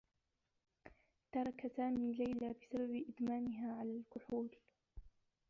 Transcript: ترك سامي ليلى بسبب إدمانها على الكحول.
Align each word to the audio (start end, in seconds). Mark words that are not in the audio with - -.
ترك 1.31 1.67
سامي 1.77 2.13
ليلى 2.13 2.49
بسبب 2.53 3.05
إدمانها 3.09 3.75
على 3.79 3.91
الكحول. 3.97 4.49